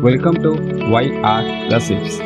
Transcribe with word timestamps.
Welcome 0.00 0.34
to 0.34 0.50
Y 0.92 1.10
R 1.24 1.74
recipes 1.74 2.18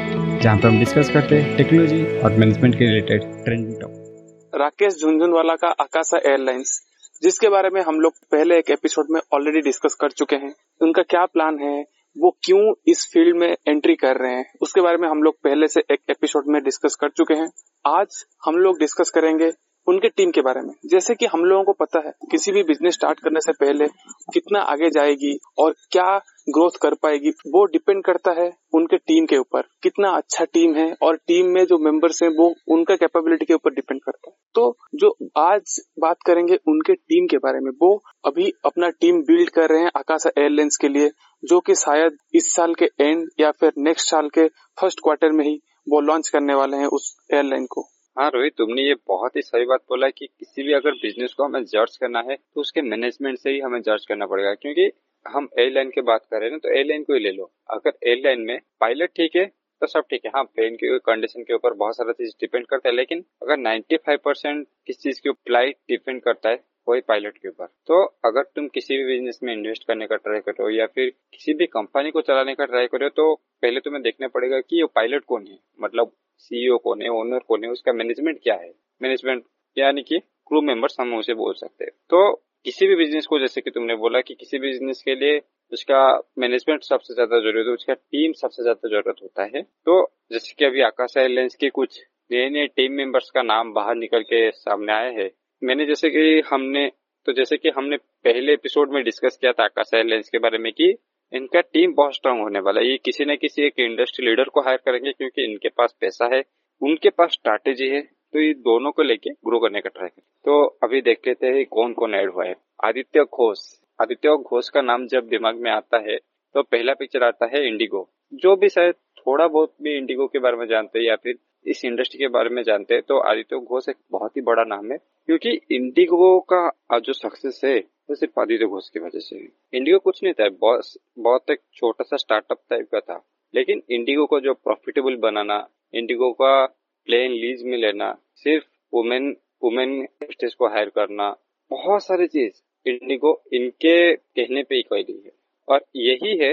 जहाँ 0.43 0.57
पर 0.59 0.69
हम 0.69 0.79
डिस्कस 0.79 1.11
करते 1.11 1.37
हैं 1.37 1.57
टेक्नोलॉजी 1.57 2.19
और 2.19 2.33
मैनेजमेंट 2.33 2.75
के 2.75 2.85
related 2.85 3.45
trending 3.45 3.81
topic 3.81 4.51
Rakesh 4.55 4.95
Jhunjhunwala 5.01 5.55
का 5.55 5.69
आकाशा 5.69 6.19
एयरलाइंस 6.19 6.81
जिसके 7.23 7.49
बारे 7.49 7.71
में 7.71 7.81
हम 7.83 8.01
लोग 8.01 8.13
पहले 8.33 8.59
एक 8.59 8.71
एपिसोड 8.71 9.07
में 9.11 9.21
ऑलरेडी 9.35 9.61
डिस्कस 9.61 9.95
कर 9.95 10.11
चुके 10.11 10.37
हैं। 10.37 10.55
उनका 10.83 11.03
क्या 11.03 11.25
प्लान 11.25 11.59
है? 11.59 11.85
वो 12.19 12.31
क्यों 12.43 12.75
इस 12.87 13.11
फ़ील्ड 13.13 13.37
में 13.37 13.57
एंट्री 13.69 13.95
कर 13.95 14.17
रहे 14.17 14.33
हैं? 14.33 14.45
उसके 14.63 14.81
बारे 14.81 14.97
में 14.97 15.09
हम 15.09 15.23
लोग 15.23 15.35
पहले 15.35 15.69
से 15.69 15.81
एक 15.81 15.99
एपिसोड 16.11 16.45
में 16.47 16.63
डिस्कस 16.65 16.97
कर 17.01 17.09
चुके 17.09 17.35
हैं। 17.35 17.49
आज 17.87 18.25
हम 18.47 18.57
लोग 18.57 18.79
डिस्कस 18.79 19.11
करेंगे 19.11 19.51
उनके 19.87 20.09
टीम 20.09 20.31
के 20.31 20.41
बारे 20.41 20.61
में। 20.61 20.75
जैसे 20.87 21.15
कि 21.15 21.27
हम 21.27 21.45
लोगों 21.45 21.65
को 21.65 21.73
पता 21.73 21.99
है, 22.07 22.13
किसी 22.31 22.53
भी 22.53 22.63
बिज़नेस 22.63 22.95
स्टार्ट 22.95 23.21
करने 23.21 23.41
से 23.41 23.53
पहले 23.53 23.87
कितना 24.33 24.61
आगे 24.61 24.91
जाएगी 24.91 25.39
और 25.59 25.75
क्या 25.91 26.21
ग्रोथ 26.49 26.77
कर 26.83 26.95
पाएगी, 26.95 27.31
वो 27.31 27.65
डिपेंड 27.65 28.03
करता 28.05 28.31
है 28.33 28.51
उनके 28.75 28.97
टीम 28.99 29.25
के 29.27 29.37
ऊपर, 29.37 29.63
कितना 29.83 30.11
अच्छा 30.17 30.45
टीम 30.45 30.75
है 30.75 30.87
और 31.03 31.17
टीम 31.29 31.47
में 31.47 31.65
जो 31.67 31.79
मेंबर्स 31.79 32.23
हैं 32.23 32.31
वो 32.31 32.47
उनका 32.69 32.97
कैपेबिलिटी 32.97 33.45
के 33.45 33.55
ऊपर 33.55 33.75
डिपेंड 33.75 34.01
करता 34.01 34.31
है। 34.31 34.37
तो 34.55 34.77
जो 34.95 35.11
आज 35.39 35.81
बात 36.01 36.17
करेंगे 36.27 36.59
उनके 36.69 36.95
टीम 36.95 37.27
के 37.27 37.37
बारे 37.37 37.61
में, 37.61 37.71
वो 37.83 38.03
अभी 38.25 38.53
अपना 38.65 38.89
टीम 38.91 39.21
बिल्ड 39.23 39.51
कर 39.51 39.69
रहे 39.71 39.81
हैं 39.81 39.91
आकाशा 39.97 40.31
एयरलाइंस 40.39 40.77
के 40.77 40.89
लिए, 40.89 41.11
जो 41.43 41.61
कि 41.61 41.75
शायद 41.75 42.17
इस 42.35 42.55
साल 42.55 42.75
के 42.75 42.91
एंड 43.01 43.29
या 43.41 43.51
फिर 43.51 43.73
नेक्स्ट 43.79 44.11
साल 44.11 44.29
के 44.29 44.49
फ़र्स्ट 44.79 45.01
क्वार्टर 45.03 45.33
में 45.33 45.45
ही 45.45 45.61
वो 45.89 46.01
लॉन्च 46.01 46.29
करने 46.29 46.55
वाले 46.55 46.77
हैं 46.77 46.87
उस 46.87 47.15
एयरलाइन 47.35 47.67
को। 47.71 47.89
हाँ 48.17 48.29
रोहित, 48.31 48.53
तुमने 48.59 48.83
ये 48.83 48.95
बहुत 49.09 49.35
ही 49.37 49.41
सही 49.43 49.65
बात 49.67 49.81
बोला 49.89 50.09
कि 50.11 50.27
किसी 50.29 50.63
भी 50.63 50.73
अगर 50.73 50.93
बिज़नेस 50.97 51.33
को 51.35 51.45
हमें 51.45 51.65
जर्ज 51.65 51.97
करना 51.97 52.21
है 52.29 52.37
तो 52.37 52.61
उसके 52.61 52.83
मैनेजमेंट 52.83 53.39
से 53.39 53.51
ही 53.51 53.59
हमें 53.61 53.81
जर्ज 53.83 54.05
करना 54.07 54.27
पड़ेगा। 54.27 54.53
क्योंकि 54.55 54.91
हम 55.27 55.49
एयरलाइन 55.59 55.91
की 55.91 56.01
बात 56.03 56.25
कर 56.31 56.41
रहे 56.41 56.51
हैं 56.51 56.59
तो 56.61 56.69
एयरलाइन 56.71 57.03
को 57.05 57.15
ही 57.15 57.21
ले 57.21 57.31
लो। 57.33 57.51
अगर 57.71 57.93
एयरलाइन 58.05 58.41
में 58.43 58.59
पायलट 58.81 59.11
ठीक 59.17 59.37
है 59.37 59.45
तो 59.83 59.87
सब 59.87 60.05
ठीक 60.11 60.25
है। 60.25 60.31
हाँ 60.37 60.45
प्लेन 60.47 60.77
की 60.77 60.99
कंडीशन 61.07 61.43
के 61.43 61.55
ऊपर 61.55 61.73
बहुत 61.75 61.97
सारा 61.97 62.13
चीज़ 62.13 62.33
डिपेंड 62.41 62.67
करता 62.67 62.89
है, 62.89 62.95
लेकिन 62.95 63.25
अगर 63.43 63.57
95 63.59 64.17
परसेंट 64.25 64.67
किस 64.87 65.01
चीज़ 65.03 65.21
की 65.23 65.31
फ़्लाइट 65.33 65.77
डिपेंड 65.89 66.23
करता 66.23 66.51
है 66.51 66.57
वही 66.87 67.01
पायलट 67.01 67.39
के 67.39 67.49
ऊपर। 67.49 67.67
तो 67.87 68.03
अगर 68.25 68.43
तुम 68.57 68.69
किसी 68.69 68.97
भी 68.97 69.05
बिज़नेस 69.07 69.41
में 69.43 69.53
इन्वेस्ट 69.53 69.87
करने 69.87 70.07
का 70.07 70.17
ट्राई 70.19 70.41
कर 70.41 70.71
या 70.73 70.87
फिर 70.87 71.11
किसी 71.33 71.55
भी 71.55 71.67
कंपनी 71.69 72.11
को 72.11 72.21
चलाने 72.23 72.55
का 72.55 72.65
ट्राई 72.65 72.87
कर 72.87 73.09
तो 73.11 73.35
पहले 73.63 73.81
तुम्हें 73.81 74.03
देखना 74.03 74.29
पड़ेगा 74.29 74.61
कि 74.61 74.81
ये 74.81 74.87
पायलट 74.95 75.25
कौन 75.25 75.47
है। 75.47 75.59
मतलब 75.81 76.13
सीईओ 76.39 76.79
कौन 76.79 77.03
है 77.03 77.09
ओनर 77.11 77.39
कौन 77.39 77.65
है, 77.65 77.71
उसका 77.71 77.93
मैनेजमेंट 77.93 78.39
क्या 78.43 78.55
है? 78.55 78.73
मैनेजमेंट 79.01 79.45
यानी 79.77 80.03
कि 80.03 80.19
क्रू 80.19 80.61
मेंबर्स 80.63 80.97
हम 81.01 81.15
उसे 81.15 81.35
बोल 81.35 81.55
सकते 81.55 81.85
हैं। 81.85 81.93
तो 82.11 82.33
किसी 82.67 82.87
भी 82.87 82.97
बिज़नेस 82.97 83.27
को 83.27 83.39
जैसे 83.39 83.61
कि 83.61 83.71
तुमने 83.71 83.95
बोला 83.97 84.21
कि 84.21 84.35
किसी 84.35 84.59
भी 84.59 84.69
बिज़नेस 84.69 85.03
के 85.03 85.15
लिए 85.15 85.41
उसका 85.73 86.01
मैनेजमेंट 86.39 86.83
सबसे 86.83 87.15
ज़्यादा 87.15 87.39
ज़रूरत 87.41 87.67
है, 87.67 87.73
उसका 87.73 87.95
टीम 87.95 88.33
सबसे 88.33 88.63
ज़्यादा 88.63 88.89
ज़रूरत 88.89 89.23
होता 89.23 89.45
है। 89.47 89.63
तो 89.63 90.03
जैसे 90.33 90.55
कि 90.59 90.65
अभी 90.65 90.81
आकाश 90.83 91.17
एयरलाइंस 91.17 91.55
के 91.55 91.69
कुछ 91.71 92.01
नए 92.31 92.49
नए 92.51 92.67
टीम 92.67 92.93
मेंबर्स 92.93 93.31
का 93.31 93.43
नाम 93.45 93.73
बाहर 93.73 93.95
निकल 93.97 94.23
के 94.23 94.51
सामने 94.51 94.93
आए 94.93 95.13
हैं 95.15 95.29
मैंने 95.63 95.85
जैसे 95.87 96.09
कि 96.11 96.41
हमने 96.49 96.87
तो 97.27 97.33
जैसे 97.33 97.57
कि 97.57 97.69
हमने 97.69 97.97
पहले 98.25 98.53
एपिसोड 98.53 98.93
में 98.93 99.03
डिस्कस 99.05 99.39
किया 99.41 99.53
था 99.53 99.65
आकाश 99.65 99.91
एयरलाइंस 99.95 100.29
के 100.31 100.39
बारे 100.39 100.59
में 100.59 100.73
कि 100.73 100.89
इनका 101.33 101.61
टीम 101.63 101.95
बहुत 101.95 102.15
स्ट्रांग 102.15 102.41
होने 102.41 102.61
वाला 102.61 102.81
है। 102.81 102.89
ये 102.89 102.97
किसी 103.05 103.25
न 103.25 103.37
किसी 103.37 103.63
एक 103.63 103.81
इंडस्ट्री 103.81 104.27
लीडर 104.27 104.49
को 104.49 104.61
हायर 104.61 104.79
करेंगे 104.85 105.13
क्योंकि 105.13 105.45
इनके 105.45 105.69
पास 105.69 105.95
पैसा 106.01 106.29
है, 106.35 106.43
उनके 106.83 107.11
पास 107.11 107.33
स्ट्रैटेजी 107.33 107.89
है 107.89 108.01
तो 108.01 108.41
ये 108.41 108.53
दोनों 108.55 108.93
को 108.93 109.03
लेके 109.03 109.31
ग्रो 109.31 109.59
करने 109.59 109.81
का 109.81 109.91
ट्राई 109.91 110.09
तो 110.45 110.63
अभी 110.83 111.01
देख 111.03 111.27
लेते 111.27 111.47
हैं 111.47 111.65
कौन 111.67 111.93
कौन 111.93 112.15
ऐड 112.15 112.31
हुआ 112.31 112.45
है। 112.45 112.55
आदित्य 112.85 113.25
घोष। 113.25 113.59
आदित्य 113.99 114.37
घोष 114.37 114.69
का 114.69 114.83
नाम 114.83 115.07
जब 115.07 115.29
दिमाग 115.29 115.61
में 115.61 115.71
आता 115.71 115.99
है 116.01 116.17
तो 116.55 116.63
पहला 116.65 116.95
पिक्चर 116.95 117.25
आता 117.25 117.47
है 117.47 117.67
इंडिगो 117.67 118.09
जो 118.35 118.57
भी 118.57 118.69
शायद 118.69 118.95
थोड़ा 119.19 119.47
बहुत 119.49 119.75
भी 119.83 119.97
इंडिगो 119.97 120.27
के 120.27 120.39
बारे 120.39 120.57
में 120.57 120.67
जानते 120.67 120.99
हैं 120.99 121.07
या 121.07 121.17
फिर 121.17 121.35
इस 121.67 121.85
इंडस्ट्री 121.85 122.19
के 122.19 122.29
बारे 122.29 122.51
में 122.51 122.63
जानते 122.63 122.95
हैं 122.95 123.03
तो 123.03 123.19
आदित्य 123.21 123.57
घोष 123.59 123.89
एक 123.89 123.97
बहुत 124.13 124.37
ही 124.37 124.43
बड़ा 124.43 124.65
नाम 124.65 124.91
है, 124.93 124.99
क्योंकि 125.29 125.51
इंडिगो 125.71 126.39
का 126.53 126.99
जो 126.99 127.13
सक्सेस 127.13 127.61
है, 127.65 127.77
वो 127.77 128.09
तो 128.09 128.15
सिर्फ़ 128.15 128.41
आदित्य 128.41 128.67
घोष 128.67 128.89
की 128.89 129.01
वजह 129.01 129.19
से 129.21 129.37
है। 129.37 129.49
इंडिगो 129.73 129.99
कुछ 130.01 130.23
नहीं 130.23 130.35
था 130.35 130.49
बहुत 130.51 130.93
बहुत 131.19 131.51
एक 131.51 131.61
छोटा 131.75 132.05
सा 132.05 132.17
स्टार्टअप 132.17 132.61
टाइप 132.71 132.89
का 132.93 133.01
था, 133.01 133.23
लेकिन 133.55 133.83
इंडिगो 133.91 134.27
को 134.27 134.41
जो 134.41 134.55
प्रॉफिटेबल 134.55 135.17
बनाना, 135.19 135.67
इंडिगो 135.95 136.33
का 136.33 136.65
प्लेन 137.09 137.33
लीज 137.33 137.63
में 137.65 137.77
लेना, 137.79 138.13
सिर्फ़ 138.35 138.65
वुमेन 138.93 139.35
वुमेन 139.63 140.07
स्टेज 140.23 140.55
को 140.55 140.69
हायर 140.69 140.89
करना, 140.91 141.35
बहुत 141.71 142.05
सारी 142.05 142.27
चीज़ 142.29 142.63
इंडिगो 142.87 143.41
इनके 143.53 144.15
कहने 144.15 144.63
पे 144.63 144.75
ही 144.75 144.83
कैली 144.85 145.21
है। 145.25 145.33
और 145.69 145.85
यही 145.97 146.37
है, 146.39 146.53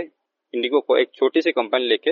इंडिगो 0.54 0.80
को 0.80 0.98
एक 0.98 1.10
छोटी 1.16 1.42
सी 1.42 1.52
कंपनी 1.52 1.88
लेके 1.88 2.12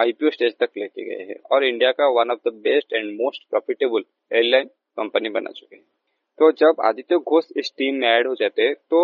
आईपीओ 0.00 0.30
स्टेज 0.30 0.54
तक 0.58 0.70
लेके 0.78 1.04
गए 1.06 1.24
हैं 1.24 1.36
और 1.52 1.64
इंडिया 1.64 1.90
का 1.92 2.08
one 2.12 2.30
of 2.30 2.48
the 2.48 2.52
best 2.64 2.92
and 2.92 3.10
most 3.14 3.48
profitable 3.50 4.04
airline 4.30 4.68
company 4.98 5.28
बना 5.30 5.50
चुके 5.52 5.76
हैं। 5.76 5.84
तो 6.38 6.50
जब 6.54 6.80
आदित्य 6.84 7.16
घोष 7.18 7.48
इस 7.56 7.72
टीम 7.78 7.94
में 7.96 8.08
ऐड 8.08 8.26
हो 8.26 8.34
जाते 8.34 8.62
हैं 8.62 8.74
तो 8.90 9.00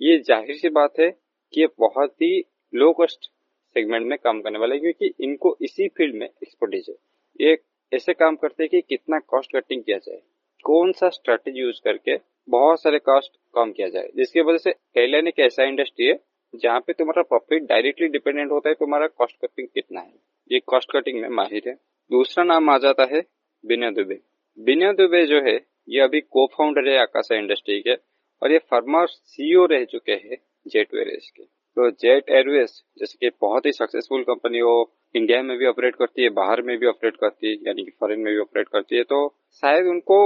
ये 0.00 0.18
ज़ाहिर 0.20 0.56
सी 0.56 0.68
बात 0.70 0.98
है 1.00 1.10
कि 1.10 1.60
ये 1.60 1.66
बहुत 1.78 2.12
ही 2.22 2.38
लो 2.72 2.92
कॉस्ट 2.94 3.30
सेगमेंट 3.76 4.06
में 4.06 4.16
काम 4.18 4.40
करने 4.40 4.58
वाले 4.58 4.78
क्योंकि 4.78 5.12
इनको 5.20 5.56
इसी 5.62 5.88
फ़ील्ड 5.88 6.14
में 6.14 6.26
एक्सपर्टीज 6.26 6.86
है। 6.88 6.94
ये 7.40 7.58
ऐसे 7.92 8.12
काम 8.14 8.36
करते 8.36 8.62
हैं 8.62 8.70
कि 8.70 8.80
कितना 8.88 9.18
कॉस्ट 9.20 9.52
कटिंग 9.52 9.82
किया 9.82 9.98
जाए, 9.98 10.20
कौन 10.64 10.92
सा 10.92 11.08
स्ट्रेटेजी 11.10 11.60
यूज़ 11.60 11.80
करके 11.84 12.16
बहुत 12.48 12.82
सारे 12.82 12.98
कॉस्ट 13.00 13.32
कम 13.54 13.72
किया 13.72 13.88
जाए। 13.88 14.08
जिसकी 14.16 14.40
वजह 14.42 14.58
से 14.58 14.70
एयरलाइन 14.70 15.28
एक 15.28 15.38
ऐसा 15.40 15.64
इंडस्ट्री 15.64 16.06
है 16.06 16.18
जहाँ 16.54 16.80
पे 16.80 16.92
तुम्हारा 16.92 17.22
प्रॉफिट 17.24 17.62
डायरेक्टली 17.64 18.08
डिपेंडेंट 18.08 18.50
होता 18.50 18.68
है 18.68 18.74
तुम्हारा 18.76 19.06
कॉस्ट 19.08 19.36
कटिंग 19.42 19.68
कितना 19.68 20.00
है। 20.00 20.12
ये 20.52 20.60
कॉस्ट 20.66 20.92
कटिंग 20.92 21.20
में 21.20 21.28
माहिर 21.28 21.62
है। 21.66 21.74
दूसरा 22.10 22.44
नाम 22.44 22.70
आ 22.70 22.76
जाता 22.78 23.06
है 23.12 23.22
बिना 23.64 23.90
दुबे। 23.90 24.18
बिना 24.58 24.92
दुबे 24.92 25.24
जो 25.26 25.40
है, 25.42 25.54
ये 25.88 26.00
अभी 26.00 26.20
को 26.20 26.46
फाउंडर 26.46 26.88
है 26.88 26.98
आकाशा 26.98 27.36
इंडस्ट्री 27.36 27.80
के 27.80 27.94
और 28.42 28.52
ये 28.52 28.58
फर्मर 28.70 29.06
सीईओ 29.06 29.64
रह 29.66 29.84
चुके 29.84 30.12
हैं 30.12 30.36
जेट 30.68 30.94
एयरवेज 30.94 31.30
के। 31.30 31.42
तो 31.42 31.90
जेट 31.90 32.30
एयरवेज 32.30 32.70
जैसे 32.98 33.16
कि 33.20 33.30
बहुत 33.40 33.66
ही 33.66 33.72
सक्सेसफुल 33.72 34.22
कंपनी 34.22 34.58
हो 34.58 34.92
इंडिया 35.14 35.42
में 35.42 35.56
भी 35.58 35.66
ऑपरेट 35.66 35.96
करती 35.96 36.22
है, 36.22 36.28
बाहर 36.28 36.62
में 36.62 36.76
भी 36.78 36.86
ऑपरेट 36.86 37.16
करती 37.16 37.48
है, 37.48 37.54
यानी 37.54 37.84
कि 37.84 37.90
फॉरेन 38.00 38.20
में 38.20 38.32
भी 38.34 38.40
ऑपरेट 38.40 38.68
करती 38.68 38.96
है 38.96 39.02
तो 39.02 39.28
शायद 39.60 39.86
उनको 39.86 40.18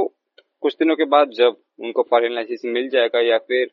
कुछ 0.62 0.76
दिनों 0.78 0.97
के 0.97 1.04
बाद 1.04 1.31
जब 1.31 1.56
उनको 1.81 2.02
फॉरेन 2.02 2.32
लाइसेंस 2.32 2.62
मिल 2.64 2.88
जाएगा 2.88 3.20
या 3.20 3.38
फिर 3.38 3.70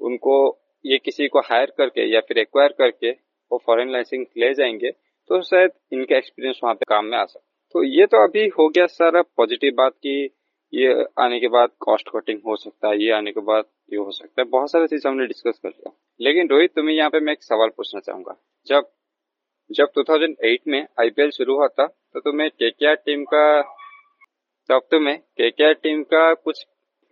उनको 0.00 0.36
ये 0.84 0.98
किसी 0.98 1.28
को 1.28 1.40
हायर 1.40 1.72
करके 1.78 2.06
या 2.14 2.20
फिर 2.20 2.38
एक्वायर 2.38 2.72
करके 2.78 3.10
वो 3.52 3.62
फॉरेन 3.66 3.90
लाइसेंस 3.90 4.26
ले 4.36 4.52
जाएँगे 4.54 4.90
तो 5.30 5.42
शायद 5.42 5.70
इनका 5.92 6.16
एक्सपीरियंस 6.16 6.60
वहाँ 6.64 6.74
पे 6.74 6.84
काम 6.88 7.04
में 7.04 7.18
आ 7.18 7.24
सकता 7.24 7.46
तो 7.72 7.82
ये 7.84 8.06
तो 8.06 8.24
अभी 8.24 8.48
हो 8.48 8.68
गया 8.68 8.86
सारा 8.86 9.22
पॉजिटिव 9.22 9.72
बात 9.74 9.92
की 9.92 10.36
ये 10.74 11.04
आने 11.18 11.40
के 11.40 11.48
बाद 11.48 11.68
कॉस्ट 11.80 12.08
कटिंग 12.08 12.38
हो 12.46 12.56
सकता 12.56 12.88
है, 12.88 13.04
ये 13.04 13.12
आने 13.12 13.32
के 13.32 13.40
बाद 13.40 13.64
ये 13.92 13.98
हो 13.98 14.10
सकता 14.10 14.42
है। 14.42 14.48
बहुत 14.48 14.70
सारी 14.70 14.86
चीज़ 14.86 15.08
हमने 15.08 15.26
डिस्कस 15.26 15.58
कर 15.62 15.68
लिया। 15.68 15.92
लेकिन 16.20 16.48
रोहित, 16.48 16.70
तुम्हें 16.74 16.96
यहाँ 16.96 17.10
पे 17.10 17.20
मैं 17.20 17.32
एक 17.32 17.42
सवाल 17.42 17.68
पूछना 17.68 18.00
चाहूँगा। 18.00 18.36
जब 18.66 18.90
जब 19.70 19.92
2008 19.98 20.68
में 20.68 20.86
आईपीएल 21.00 21.30
शुरू 21.30 21.54
हुआ 21.54 21.68
था 21.68 21.86
तो 21.86 22.20
तुम्हें 22.20 22.50
केकेआर 22.50 22.94
टीम 22.94 23.24
का, 23.24 23.62
तब 24.68 24.80
तुम्हें 24.90 25.18
केकेआर 25.18 25.72
टीम 25.72 26.02
का 26.02 26.34
कुछ 26.34 26.64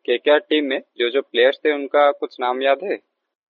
केकेआर 0.06 0.39
टीम 0.39 0.65
में 0.65 0.81
जो 0.99 1.11
जो 1.11 1.23
प्लेयर्स 1.23 1.59
थे, 1.65 1.73
उनका 1.73 2.11
कुछ 2.12 2.37
नाम 2.41 2.62
याद 2.62 2.79
है? 2.85 2.97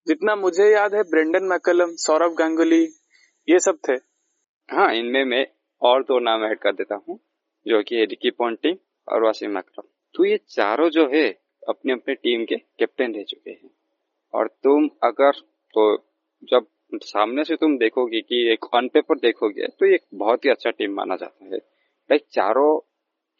जितना 0.06 0.36
मुझे 0.36 0.72
याद 0.72 0.94
है, 0.94 1.02
ब्रेंडन 1.02 1.44
मैकलम, 1.44 1.92
सौरभ 1.92 2.32
गांगुली, 2.32 2.82
ये 3.48 3.58
सब 3.58 3.78
थे। 3.88 4.07
हाँ 4.68 4.92
इनमें 4.94 5.24
मैं 5.24 5.46
और 5.82 6.02
दो 6.02 6.18
नाम 6.18 6.44
ऐड 6.44 6.58
कर 6.58 6.72
देता 6.72 6.94
हूँ, 7.08 7.18
जो 7.66 7.82
कि 7.82 7.96
है 7.96 8.04
रिकी 8.04 8.30
पॉन्टिंग 8.30 8.76
और 9.08 9.22
वासिम 9.22 9.56
अकरम। 9.58 9.86
तो 10.14 10.24
ये 10.24 10.36
चारों 10.48 10.88
जो 10.90 11.06
है 11.08 11.28
अपने 11.68 11.92
अपने 11.92 12.14
टीम 12.14 12.44
के 12.44 12.56
कैप्टन 12.56 13.14
रह 13.14 13.22
चुके 13.22 13.50
हैं। 13.50 13.70
और 14.34 14.48
तुम 14.64 14.88
अगर 15.02 15.40
तो 15.74 15.96
जब 16.42 16.66
सामने 16.94 17.44
से 17.44 17.56
तुम 17.56 17.78
देखोगे 17.78 18.20
कि 18.20 18.52
एक 18.52 18.74
ऑन 18.74 18.88
पेपर 18.88 19.18
देखोगे 19.18 19.66
तो 19.80 19.86
ये 19.86 20.00
बहुत 20.14 20.44
ही 20.44 20.50
अच्छा 20.50 20.70
टीम 20.70 20.94
माना 20.94 21.16
जाता 21.16 21.44
है। 21.44 21.56
लाइक 21.56 22.26
चारों 22.32 22.78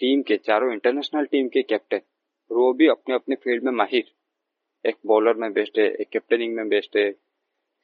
टीम 0.01 0.23
के, 0.23 0.37
चारों 0.37 0.73
इंटरनेशनल 0.73 1.25
टीम 1.25 1.49
के 1.49 1.63
कैप्टन, 1.63 2.01
वो 2.51 2.73
भी 2.73 2.89
अपने 2.89 3.15
अपने 3.15 3.35
फ़ील्ड 3.35 3.65
में 3.65 3.73
माहिर। 3.73 4.11
एक 4.85 4.97
बॉलर 5.07 5.35
में 5.35 5.53
बेस्ट 5.53 5.79
है, 5.79 5.87
एक 5.87 6.09
कैप्टनिंग 6.09 6.55
में 6.57 6.69
बेस्ट 6.69 6.97
है 6.97 7.11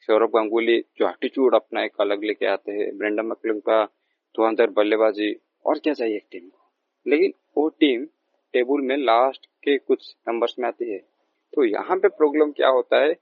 सौरभ 0.08 0.30
गांगुली 0.30 0.78
जो 0.98 1.08
एटीट्यूड 1.08 1.54
अपना 1.54 1.82
एक 1.84 2.00
अलग 2.00 2.24
लेके 2.24 2.46
आते 2.46 2.72
हैं 2.72 2.96
ब्रेंडम 2.98 3.26
मकलम 3.26 3.58
का, 3.60 3.84
धुआंधर 4.34 4.70
बल्लेबाजी, 4.70 5.36
और 5.66 5.78
क्या 5.78 5.92
चाहिए 5.94 6.16
एक 6.16 6.26
टीम 6.32 6.40
को? 6.40 6.58
लेकिन 7.06 7.32
वो 7.56 7.68
टीम 7.80 8.04
टेबल 8.54 8.80
में 8.80 8.96
लास्ट 8.96 9.46
के 9.64 9.76
कुछ 9.78 10.14
नंबर्स 10.28 10.54
में 10.58 10.66
आती 10.68 10.90
है। 10.90 10.98
तो 11.52 11.64
यहाँ 11.64 11.96
पे 11.96 12.08
प्रॉब्लम 12.10 12.50
क्या 12.52 12.68
होता 12.70 13.00
है 13.02 13.12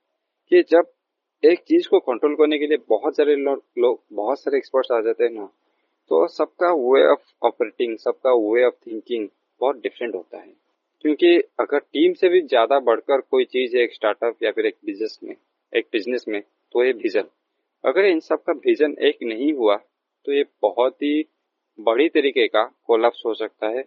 कि 0.50 0.62
जब 0.70 0.90
एक 1.42 1.62
चीज़ 1.68 1.88
को 1.88 1.98
कंट्रोल 2.00 2.34
करने 2.34 2.58
के 2.58 2.66
लिए 2.66 2.78
बहुत 2.88 3.16
सारे 3.16 3.34
लोग 3.36 4.00
बहुत 4.12 4.40
सारे 4.40 4.56
एक्सपर्ट्स 4.58 4.92
आ 4.92 5.00
जाते 5.00 5.24
हैं 5.24 5.30
ना 5.30 5.48
तो 6.10 6.26
सबका 6.28 6.72
वे 6.72 7.04
ऑफ़ 7.06 7.46
ऑपरेटिंग 7.46 7.96
सबका 7.98 8.32
वे 8.42 8.64
ऑफ़ 8.64 8.74
थिंकिंग 8.86 9.28
बहुत 9.60 9.76
डिफरेंट 9.82 10.14
होता 10.14 10.38
है। 10.38 10.52
क्योंकि 11.04 11.36
अगर 11.60 11.78
टीम 11.78 12.12
से 12.14 12.28
भी 12.28 12.40
ज़्यादा 12.42 12.78
बढ़कर 12.80 13.20
कोई 13.20 13.44
चीज़ 13.46 13.76
है 13.76 13.82
एक 13.82 13.94
स्टार्टअप 13.94 14.42
या 14.42 14.50
फिर 14.52 14.66
एक 14.66 14.76
बिज़नेस 14.86 15.18
में, 15.24 15.34
एक 15.72 15.86
बिज़नेस 15.92 16.24
में 16.28 16.42
तो 16.74 16.84
ये 16.84 16.92
विजन 16.94 17.24
अगर 17.84 18.04
इन 18.06 18.20
सब 18.20 18.42
का 18.42 18.52
विजन 18.66 18.94
एक 19.02 19.18
नहीं 19.24 19.52
हुआ 19.54 19.76
तो 20.26 20.32
ये 20.32 20.44
बहुत 20.62 20.94
ही 20.94 21.24
बड़ी 21.78 22.08
तरीके 22.10 22.46
का 22.48 22.62
कोलप्स 22.86 23.22
हो 23.26 23.32
सकता 23.34 23.68
है, 23.68 23.84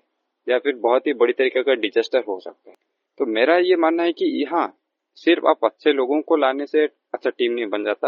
या 0.47 0.57
फिर 0.59 0.75
बहुत 0.77 1.07
ही 1.07 1.13
बड़ी 1.13 1.33
तरीके 1.33 1.63
का 1.63 1.73
डिजास्टर 1.75 2.23
हो 2.27 2.39
सकता 2.39 2.69
है। 2.69 2.75
तो 3.19 3.25
मेरा 3.27 3.57
ये 3.59 3.75
मानना 3.77 4.03
है 4.03 4.11
कि 4.13 4.25
यहाँ 4.41 4.67
सिर्फ़ 5.17 5.45
आप 5.47 5.65
अच्छे 5.65 5.91
लोगों 5.93 6.21
को 6.21 6.35
लाने 6.35 6.65
से 6.67 6.85
अच्छा 6.85 7.29
टीम 7.29 7.51
नहीं 7.51 7.67
बन 7.67 7.83
जाता, 7.85 8.07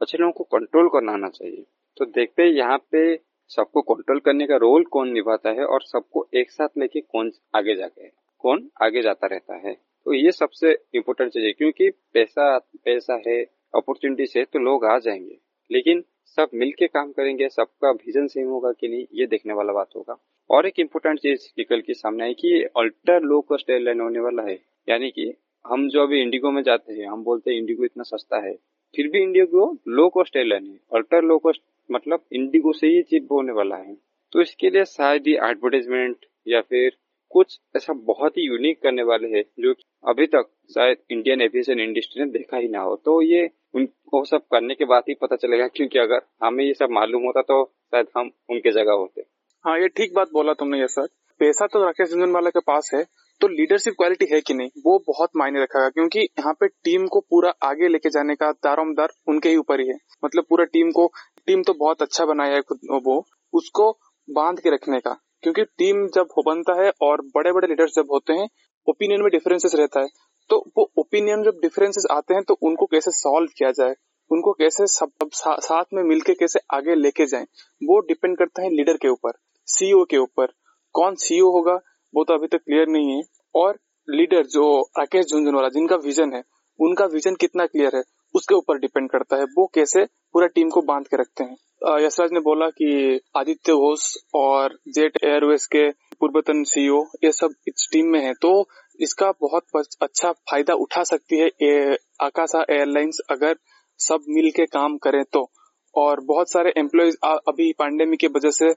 अच्छे 0.00 0.18
लोगों 0.18 0.32
को 0.34 0.44
कंट्रोल 0.52 0.88
करना 0.88 1.12
आना 1.12 1.28
चाहिए। 1.30 1.64
तो 1.96 2.04
देखते 2.06 2.42
हैं 2.42 2.50
यहाँ 2.50 2.78
पे 2.92 3.16
सबको 3.50 3.82
कंट्रोल 3.84 4.20
करने 4.20 4.46
का 4.46 4.56
रोल 4.58 4.84
कौन 4.86 5.12
निभाता 5.12 5.50
है 5.50 5.64
और 5.66 5.82
सबको 5.82 6.26
एक 6.34 6.50
साथ 6.50 6.78
लेके 6.78 7.00
कौन 7.02 7.30
आगे 7.56 7.74
जाके, 7.74 8.08
कौन 8.44 8.68
आगे 8.82 9.02
जाता 9.02 9.26
रहता 9.26 9.56
है। 9.58 9.74
तो 9.74 10.14
ये 10.14 10.32
सबसे 10.32 10.72
इम्पोर्टेंट 10.94 11.32
चीज़ 11.32 11.44
है, 11.44 11.52
क्योंकि 11.52 11.90
पैसा 12.14 12.58
पैसा 12.58 13.20
है 13.26 13.42
अपॉर्चुनिटीज़ 13.74 14.38
है 14.38 14.44
तो 14.44 14.58
लोग 14.58 14.84
आ 14.84 14.98
जाएँगे। 14.98 15.38
लेकिन 15.72 16.04
सब 16.24 16.48
मिलके 16.54 16.86
काम 16.86 17.12
करेंगे, 17.12 17.48
सबका 17.48 17.90
विजन 17.90 18.26
सेम 18.26 18.48
होगा 18.48 18.72
कि 18.72 18.88
नहीं, 18.88 19.06
ये 19.14 19.26
देखने 19.26 19.54
वाला 19.54 19.72
बात 19.72 19.90
होगा। 19.96 20.16
और 20.50 20.66
एक 20.66 20.80
इम्पोर्टेंट 20.80 21.18
चीज़ 21.18 21.52
निकल 21.58 21.80
के 21.80 21.94
सामने 21.94 22.24
आई 22.24 22.34
कि 22.34 22.62
अल्टर 22.76 23.20
लो 23.22 23.40
कॉस्ट 23.40 23.70
एयरलाइन 23.70 24.00
होने 24.00 24.20
वाला 24.20 24.42
है। 24.42 24.58
यानी 24.88 25.10
कि 25.10 25.34
हम 25.66 25.88
जो 25.88 26.02
अभी 26.02 26.22
इंडिगो 26.22 26.50
में 26.50 26.62
जाते 26.62 26.92
हैं, 26.92 27.06
हम 27.06 27.24
बोलते 27.24 27.50
हैं 27.50 27.58
इंडिगो 27.58 27.84
इतना 27.84 28.02
सस्ता 28.02 28.46
है। 28.46 28.54
फिर 28.96 29.08
भी 29.08 29.22
इंडिगो 29.22 29.78
लो 29.88 30.08
कॉस्ट 30.08 30.36
एयरलाइन 30.36 30.66
है। 30.66 30.80
अल्टर 30.94 31.22
लो 31.22 31.38
कॉस्ट 31.38 31.62
मतलब 31.90 32.24
इंडिगो 32.32 32.72
से 32.72 32.86
ही 32.86 33.02
चीप 33.02 33.28
होने 33.32 33.52
वाला 33.52 33.76
है। 33.76 33.96
तो 34.32 34.40
इसके 34.40 34.70
लिए 34.70 34.84
शायद 34.84 35.26
ही 35.26 35.34
एडवर्टाइजमेंट 35.34 36.16
या 36.48 36.60
फिर 36.60 36.92
कुछ 37.30 37.60
ऐसा 37.76 37.92
बहुत 37.92 38.38
ही 38.38 38.42
यूनिक 38.42 38.82
करने 38.82 39.02
वाले 39.02 39.28
हैं, 39.28 39.44
जो 39.60 39.74
अभी 40.08 40.26
तक 40.26 40.50
शायद 40.74 40.96
इंडियन 41.10 41.42
एविएशन 41.42 41.80
इंडस्ट्री 41.80 42.24
ने 42.24 42.30
देखा 42.30 42.56
ही 42.56 42.68
ना 42.68 42.80
हो। 42.80 42.96
तो 42.96 43.22
ये 43.22 43.50
उनको 43.74 44.24
सब 44.24 44.42
करने 44.52 44.74
के 44.74 44.84
बाद 44.84 45.02
ही 45.08 45.14
पता 45.14 45.36
चलेगा 45.36 45.66
क्योंकि 45.68 45.98
अगर 45.98 46.20
हमें 46.44 46.64
ये 46.64 46.74
सब 46.74 46.90
मालूम 46.90 47.22
होता 47.22 47.42
तो 47.42 47.64
शायद 47.64 48.06
हम 48.16 48.30
उनके 48.50 48.72
जगह 48.72 48.92
होते। 48.94 49.24
हाँ 49.64 49.78
ये 49.78 49.88
ठीक 49.88 50.14
बात 50.14 50.28
बोला 50.32 50.52
तुमने 50.54 50.80
ये 50.80 50.88
सर। 50.88 51.06
पैसा 51.40 51.66
तो 51.66 51.84
राकेश 51.84 52.10
झुंझुनवाला 52.10 52.50
के 52.50 52.60
पास 52.66 52.90
है 52.94 53.04
तो 53.40 53.48
लीडरशिप 53.48 53.94
क्वालिटी 53.94 54.26
है 54.32 54.40
कि 54.40 54.54
नहीं, 54.54 54.68
वो 54.86 54.98
बहुत 55.08 55.30
मायने 55.36 55.62
रखेगा, 55.62 55.88
क्योंकि 55.88 56.20
यहाँ 56.20 56.52
पे 56.52 56.66
टीम 56.68 57.06
को 57.06 57.20
पूरा 57.20 57.52
आगे 57.62 57.88
लेके 57.88 58.10
जाने 58.10 58.34
का 58.34 58.50
दारोमदार 58.64 59.08
उनके 59.28 59.48
ही 59.48 59.56
ऊपर 59.56 59.80
ही 59.80 59.86
है। 59.88 59.96
मतलब 60.24 60.44
पूरा 60.48 60.64
टीम 60.64 60.90
को 60.90 61.06
टीम 61.46 61.62
तो 61.62 61.74
बहुत 61.74 62.02
अच्छा 62.02 62.24
बनाया 62.24 62.54
है 62.54 62.60
खुद 62.62 62.80
वो, 63.04 63.24
उसको 63.52 63.90
बाँध 64.28 64.60
के 64.60 64.70
रखने 64.70 65.00
का। 65.00 65.16
क्योंकि 65.42 65.64
टीम 65.78 66.06
जब 66.06 66.28
हो 66.36 66.42
बनता 66.42 66.82
है 66.82 66.90
और 67.02 67.20
बड़े 67.34 67.52
बड़े 67.52 67.68
लीडर्स 67.68 67.94
जब 67.96 68.08
होते 68.12 68.32
हैं 68.32 68.48
ओपिनियन 68.86 69.22
में 69.22 69.30
डिफरेंसेस 69.30 69.74
रहता 69.74 70.00
है। 70.00 70.08
तो 70.50 70.64
वो 70.78 70.90
ओपिनियन 70.98 71.42
जब 71.42 71.58
डिफरेंसेस 71.62 72.06
आते 72.10 72.34
हैं 72.34 72.42
तो 72.42 72.54
उनको 72.62 72.86
कैसे 72.86 73.10
सॉल्व 73.10 73.48
किया 73.58 73.70
जाए? 73.70 73.94
उनको 74.30 74.52
कैसे 74.52 74.86
सब 74.86 75.10
सा, 75.24 75.56
साथ 75.56 75.84
में 75.94 76.02
मिलके 76.02 76.34
कैसे 76.34 76.60
आगे 76.70 76.94
लेके 76.94 77.26
जाए? 77.26 77.42
वो 77.82 77.98
डिपेंड 78.00 78.36
करता 78.38 78.62
है 78.62 78.70
लीडर 78.70 78.96
के 78.96 79.08
ऊपर 79.08 79.32
सीईओ 79.68 80.04
के 80.04 80.16
ऊपर। 80.16 80.52
कौन 80.94 81.14
सीईओ 81.14 81.50
होगा 81.50 81.78
वो 82.14 82.24
तो 82.24 82.34
अभी 82.34 82.46
तक 82.46 82.58
क्लियर 82.58 82.88
नहीं 82.88 83.16
है। 83.16 83.22
और 83.54 83.78
लीडर 84.08 84.46
जो 84.46 84.80
राकेश 84.98 85.26
झुंझुनवाला 85.26 85.68
जिनका 85.68 85.96
विजन 85.96 86.32
है 86.34 86.42
उनका 86.80 87.04
विजन 87.04 87.34
कितना 87.34 87.66
क्लियर 87.66 87.96
है? 87.96 88.02
उसके 88.34 88.54
ऊपर 88.54 88.78
डिपेंड 88.78 89.08
करता 89.10 89.36
है, 89.36 89.44
वो 89.44 89.66
कैसे 89.74 90.04
पूरा 90.34 90.46
टीम 90.48 90.68
को 90.70 90.82
बाँध 90.82 91.06
के 91.06 91.16
रखते 91.16 91.44
हैं। 91.44 91.56
यशराज 92.04 92.32
ने 92.32 92.40
बोला 92.40 92.68
कि 92.70 93.20
आदित्य 93.36 93.72
घोष 93.74 94.06
और 94.36 94.78
जेट 94.88 95.18
एयरवेज 95.24 95.66
के 95.66 95.88
पूर्वतन 96.20 96.62
सीईओ, 96.64 97.02
ये 97.24 97.32
सब 97.32 97.54
इस 97.68 97.88
टीम 97.92 98.06
में 98.12 98.20
है 98.20 98.32
तो 98.42 98.68
इसका 99.00 99.30
बहुत 99.40 99.82
अच्छा 100.02 100.32
फ़ायदा 100.32 100.74
उठा 100.76 101.02
सकती 101.04 101.38
है 101.38 101.96
आकाशा 102.22 102.64
एयरलाइंस 102.70 103.18
अगर 103.30 103.56
सब 104.00 104.24
मिल 104.28 104.50
के 104.56 104.66
काम 104.68 104.96
करें 104.98 105.22
तो। 105.32 105.48
और 105.94 106.20
बहुत 106.24 106.50
सारे 106.50 106.72
एम्प्लॉयज़ 106.78 107.16
अभी 107.24 107.72
पैंडेमिक 107.78 108.20
की 108.20 108.26
वजह 108.28 108.50
से 108.52 108.72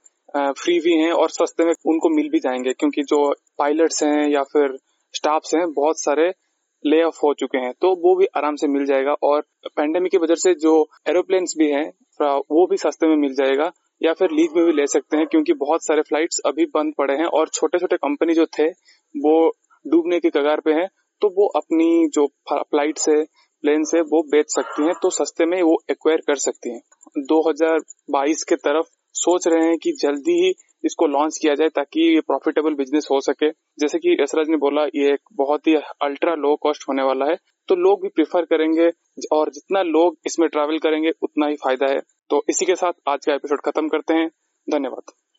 फ्री 0.54 0.80
भी 0.80 0.94
हैं 0.94 1.12
और 1.14 1.30
सस्ते 1.30 1.66
में 1.66 1.74
उनको 1.86 2.10
मिल 2.10 2.30
भी 2.30 2.40
जाएँगे, 2.40 2.74
क्योंकि 2.74 3.02
जो 3.04 3.34
पायलट्स 3.60 4.04
हैं 4.04 4.30
या 4.30 4.44
फिर 4.54 4.78
स्टाफ्स 5.14 5.54
हैं, 5.56 5.66
बहुत 5.74 6.02
सारे 6.02 6.30
ले 6.86 7.02
ऑफ़ 7.04 7.20
हो 7.24 7.34
चुके 7.34 7.58
हैं 7.58 7.74
तो 7.82 7.90
वो 7.96 8.16
भी 8.16 8.26
आराम 8.38 8.56
से 8.56 8.68
मिल 8.68 8.86
जाएगा 8.86 9.14
और 9.24 9.42
पैंडेमिक 9.76 10.12
की 10.12 10.18
वजह 10.18 10.36
से 10.36 10.54
जो 10.54 10.74
एरोप्लेन्स 11.08 11.54
भी 11.58 11.72
हैं 11.72 11.88
वो 12.52 12.66
भी 12.68 12.78
सस्ते 12.78 13.08
में 13.08 13.16
मिल 13.16 13.34
जाएगा 13.34 13.72
या 14.02 14.14
फिर 14.14 14.32
लीज 14.32 14.50
में 14.56 14.66
भी 14.66 14.72
ले 14.72 14.88
सकते 14.88 15.18
हैं 15.18 15.28
क्योंकि 15.28 15.54
बहुत 15.54 15.86
सारे 15.86 16.02
फ्लाइट्स 16.02 16.42
अभी 16.46 16.66
बंद 16.66 16.94
पड़े 16.98 17.14
हैं 17.14 17.26
और 17.26 17.48
छोटे 17.48 17.80
छोटे 17.80 17.98
कंपनी 17.98 18.34
जो 18.34 18.46
थे, 18.46 18.68
वो 18.68 19.52
डूबने 19.86 20.20
की 20.20 20.30
कगार 20.30 20.60
पे 20.60 20.72
है 20.72 20.88
तो 21.22 21.30
वो 21.30 21.48
अपनी 21.48 22.08
जो 22.08 22.26
फ़्लाइट 22.54 22.98
से 22.98 23.24
प्लेन 23.64 23.84
से 23.84 24.02
वो 24.02 24.22
बेच 24.24 24.46
सकती 24.50 24.86
हैं 24.86 24.94
तो 25.02 25.10
सस्ते 25.10 25.46
में 25.46 25.62
वो 25.62 25.78
एक्वायर 25.92 26.22
कर 26.28 26.36
सकती 26.36 26.74
हैं। 26.74 26.82
2022 27.32 28.44
के 28.44 28.56
तरफ़ 28.56 28.86
सोच 29.16 29.48
रहे 29.48 29.68
हैं 29.68 29.78
कि 29.78 29.92
जल्दी 29.92 30.46
ही 30.46 30.54
इसको 30.86 31.08
लॉन्च 31.08 31.38
किया 31.42 31.56
जाए 31.56 31.70
ताकि 31.70 32.16
ये 32.16 32.22
प्रॉफिटेबल 32.22 32.74
बिज़नेस 32.74 33.08
हो 33.12 33.22
सके। 33.22 33.50
जैसे 33.50 34.00
कि 34.00 34.18
यशराज 34.22 34.50
ने 34.50 34.58
बोला, 34.58 34.86
ये 34.86 35.14
एक 35.14 35.20
बहुत 35.34 35.68
ही 35.68 35.76
अल्ट्रा 35.76 36.36
लो 36.36 36.56
कॉस्ट 36.56 36.84
होने 36.90 37.04
वाला 37.04 37.26
है। 37.26 37.38
तो 37.68 37.76
लोग 37.76 38.02
भी 38.02 38.08
प्रिफर 38.08 38.46
करेंगे 38.46 38.92
और 39.32 39.50
जितना 39.50 39.82
लोग 39.82 40.18
इसमें 40.26 40.50
ट्रैवल 40.50 40.78
करेंगे, 40.78 41.12
उतना 41.22 41.48
ही 41.48 41.56
फ़ायदा 41.56 41.92
है। 41.92 42.00
तो 42.30 42.44
इसी 42.50 42.66
के 42.66 42.76
साथ 42.76 42.94
आज 43.08 43.26
का 43.26 43.34
एपिसोड 43.34 43.60
खत्म 43.66 43.88
करते 43.88 44.14
हैं। 44.14 44.28
धन्यवाद। 44.70 45.21